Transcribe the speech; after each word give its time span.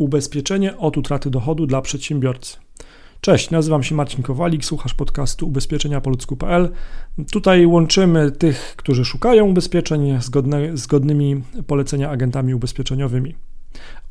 Ubezpieczenie 0.00 0.76
od 0.76 0.96
utraty 0.96 1.30
dochodu 1.30 1.66
dla 1.66 1.82
przedsiębiorcy. 1.82 2.56
Cześć, 3.20 3.50
nazywam 3.50 3.82
się 3.82 3.94
Marcin 3.94 4.22
Kowalik, 4.22 4.64
słuchasz 4.64 4.94
podcastu 4.94 5.46
ubezpieczenia 5.46 6.00
po 6.00 6.10
ludzku.pl. 6.10 6.70
Tutaj 7.32 7.66
łączymy 7.66 8.30
tych, 8.30 8.74
którzy 8.76 9.04
szukają 9.04 9.46
ubezpieczeń 9.46 10.20
zgodne, 10.20 10.76
zgodnymi 10.76 11.42
polecenia 11.66 12.10
agentami 12.10 12.54
ubezpieczeniowymi. 12.54 13.34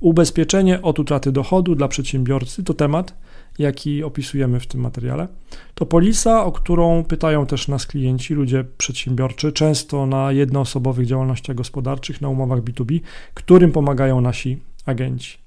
Ubezpieczenie 0.00 0.82
od 0.82 0.98
utraty 0.98 1.32
dochodu 1.32 1.74
dla 1.74 1.88
przedsiębiorcy 1.88 2.64
to 2.64 2.74
temat, 2.74 3.14
jaki 3.58 4.04
opisujemy 4.04 4.60
w 4.60 4.66
tym 4.66 4.80
materiale. 4.80 5.28
To 5.74 5.86
polisa, 5.86 6.44
o 6.44 6.52
którą 6.52 7.04
pytają 7.04 7.46
też 7.46 7.68
nas 7.68 7.86
klienci, 7.86 8.34
ludzie 8.34 8.64
przedsiębiorczy, 8.78 9.52
często 9.52 10.06
na 10.06 10.32
jednoosobowych 10.32 11.06
działalnościach 11.06 11.56
gospodarczych, 11.56 12.20
na 12.20 12.28
umowach 12.28 12.60
B2B, 12.60 13.00
którym 13.34 13.72
pomagają 13.72 14.20
nasi 14.20 14.58
agenci. 14.86 15.43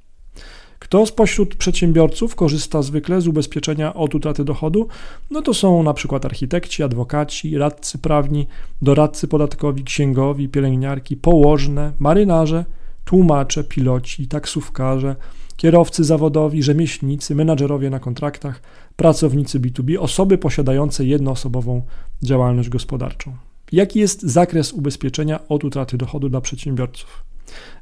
Kto 0.79 1.05
spośród 1.05 1.55
przedsiębiorców 1.55 2.35
korzysta 2.35 2.81
zwykle 2.81 3.21
z 3.21 3.27
ubezpieczenia 3.27 3.93
od 3.93 4.15
utraty 4.15 4.43
dochodu? 4.43 4.87
No 5.31 5.41
to 5.41 5.53
są 5.53 5.83
na 5.83 5.93
przykład 5.93 6.25
architekci, 6.25 6.83
adwokaci, 6.83 7.57
radcy 7.57 7.97
prawni, 7.97 8.47
doradcy 8.81 9.27
podatkowi, 9.27 9.83
księgowi, 9.83 10.49
pielęgniarki, 10.49 11.17
położne, 11.17 11.91
marynarze, 11.99 12.65
tłumacze, 13.05 13.63
piloci, 13.63 14.27
taksówkarze, 14.27 15.15
kierowcy 15.55 16.03
zawodowi, 16.03 16.63
rzemieślnicy, 16.63 17.35
menadżerowie 17.35 17.89
na 17.89 17.99
kontraktach, 17.99 18.61
pracownicy 18.95 19.59
B2B, 19.59 19.97
osoby 19.99 20.37
posiadające 20.37 21.05
jednoosobową 21.05 21.81
działalność 22.23 22.69
gospodarczą. 22.69 23.37
Jaki 23.71 23.99
jest 23.99 24.21
zakres 24.21 24.73
ubezpieczenia 24.73 25.47
od 25.47 25.63
utraty 25.63 25.97
dochodu 25.97 26.29
dla 26.29 26.41
przedsiębiorców? 26.41 27.23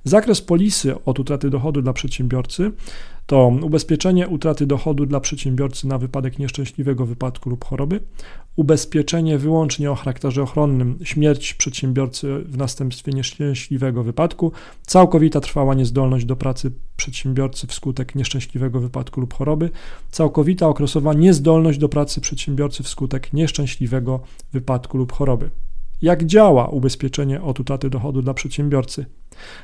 Zakres 0.03 0.41
polisy 0.41 1.03
od 1.05 1.19
utraty 1.19 1.49
dochodu 1.49 1.81
dla 1.81 1.93
przedsiębiorcy 1.93 2.71
to 3.25 3.47
ubezpieczenie 3.61 4.27
utraty 4.27 4.67
dochodu 4.67 5.05
dla 5.05 5.19
przedsiębiorcy 5.19 5.87
na 5.87 5.97
wypadek 5.97 6.39
nieszczęśliwego 6.39 7.05
wypadku 7.05 7.49
lub 7.49 7.65
choroby, 7.65 7.99
ubezpieczenie 8.55 9.37
wyłącznie 9.37 9.91
o 9.91 9.95
charakterze 9.95 10.43
ochronnym, 10.43 10.99
śmierć 11.03 11.53
przedsiębiorcy 11.53 12.39
w 12.45 12.57
następstwie 12.57 13.11
nieszczęśliwego 13.11 14.03
wypadku, 14.03 14.51
całkowita 14.81 15.41
trwała 15.41 15.73
niezdolność 15.73 16.25
do 16.25 16.35
pracy 16.35 16.71
przedsiębiorcy 16.97 17.67
wskutek 17.67 18.15
nieszczęśliwego 18.15 18.79
wypadku 18.79 19.21
lub 19.21 19.33
choroby, 19.33 19.69
całkowita 20.11 20.67
okresowa 20.67 21.13
niezdolność 21.13 21.79
do 21.79 21.89
pracy 21.89 22.21
przedsiębiorcy 22.21 22.83
wskutek 22.83 23.33
nieszczęśliwego 23.33 24.19
wypadku 24.53 24.97
lub 24.97 25.11
choroby. 25.11 25.49
Jak 26.01 26.25
działa 26.25 26.67
ubezpieczenie 26.67 27.41
od 27.41 27.59
utraty 27.59 27.89
dochodu 27.89 28.21
dla 28.21 28.33
przedsiębiorcy? 28.33 29.05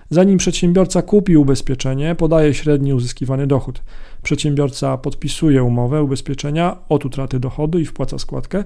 Zanim 0.09 0.37
przedsiębiorca 0.37 1.01
kupi 1.01 1.37
ubezpieczenie, 1.37 2.15
podaje 2.15 2.53
średni 2.53 2.93
uzyskiwany 2.93 3.47
dochód. 3.47 3.81
Przedsiębiorca 4.23 4.97
podpisuje 4.97 5.63
umowę 5.63 6.03
ubezpieczenia 6.03 6.77
od 6.89 7.05
utraty 7.05 7.39
dochodu 7.39 7.79
i 7.79 7.85
wpłaca 7.85 8.19
składkę. 8.19 8.63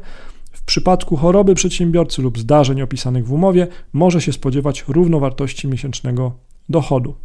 W 0.51 0.63
przypadku 0.63 1.15
choroby 1.15 1.55
przedsiębiorcy 1.55 2.21
lub 2.21 2.39
zdarzeń 2.39 2.81
opisanych 2.81 3.27
w 3.27 3.33
umowie 3.33 3.67
może 3.93 4.21
się 4.21 4.33
spodziewać 4.33 4.85
równowartości 4.87 5.67
miesięcznego 5.67 6.31
dochodu. 6.69 7.15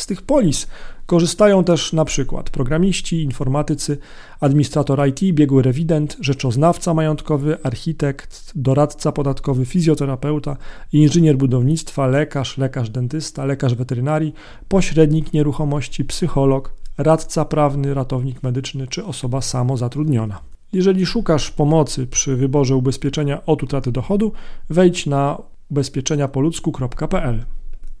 Z 0.00 0.06
tych 0.06 0.22
polis 0.22 0.66
korzystają 1.06 1.64
też 1.64 1.92
na 1.92 2.04
przykład 2.04 2.50
programiści, 2.50 3.22
informatycy, 3.22 3.98
administrator 4.40 5.08
IT, 5.08 5.20
biegły 5.34 5.62
rewident, 5.62 6.16
rzeczoznawca 6.20 6.94
majątkowy, 6.94 7.58
architekt, 7.62 8.52
doradca 8.54 9.12
podatkowy, 9.12 9.66
fizjoterapeuta, 9.66 10.56
inżynier 10.92 11.36
budownictwa, 11.36 12.06
lekarz, 12.06 12.58
lekarz 12.58 12.90
dentysta, 12.90 13.44
lekarz 13.44 13.74
weterynarii, 13.74 14.34
pośrednik 14.68 15.32
nieruchomości, 15.32 16.04
psycholog, 16.04 16.74
radca 16.98 17.44
prawny, 17.44 17.94
ratownik 17.94 18.42
medyczny 18.42 18.86
czy 18.86 19.04
osoba 19.04 19.40
samozatrudniona. 19.40 20.40
Jeżeli 20.72 21.06
szukasz 21.06 21.50
pomocy 21.50 22.06
przy 22.06 22.36
wyborze 22.36 22.76
ubezpieczenia 22.76 23.46
od 23.46 23.62
utraty 23.62 23.92
dochodu, 23.92 24.32
wejdź 24.70 25.06
na 25.06 25.42
ubezpieczeniapoludzku.pl. 25.70 27.44